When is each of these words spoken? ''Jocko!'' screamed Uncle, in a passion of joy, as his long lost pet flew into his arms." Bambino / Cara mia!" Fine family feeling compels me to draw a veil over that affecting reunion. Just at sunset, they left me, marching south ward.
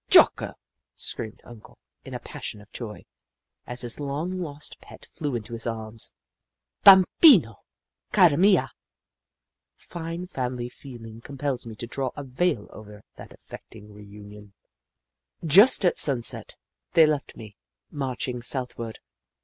''Jocko!'' 0.09 0.55
screamed 0.95 1.41
Uncle, 1.43 1.77
in 2.03 2.15
a 2.15 2.19
passion 2.19 2.59
of 2.59 2.71
joy, 2.71 3.05
as 3.67 3.81
his 3.81 3.99
long 3.99 4.39
lost 4.41 4.81
pet 4.81 5.05
flew 5.05 5.35
into 5.35 5.53
his 5.53 5.67
arms." 5.67 6.15
Bambino 6.83 7.59
/ 7.89 8.11
Cara 8.11 8.35
mia!" 8.35 8.71
Fine 9.91 10.25
family 10.25 10.69
feeling 10.69 11.21
compels 11.21 11.67
me 11.67 11.75
to 11.75 11.85
draw 11.85 12.09
a 12.15 12.23
veil 12.23 12.67
over 12.71 13.03
that 13.13 13.31
affecting 13.31 13.93
reunion. 13.93 14.53
Just 15.45 15.85
at 15.85 15.99
sunset, 15.99 16.55
they 16.93 17.05
left 17.05 17.37
me, 17.37 17.55
marching 17.91 18.41
south 18.41 18.79
ward. 18.79 18.97